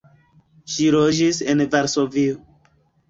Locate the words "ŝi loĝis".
0.75-1.41